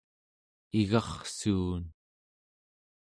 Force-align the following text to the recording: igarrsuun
igarrsuun 0.79 1.83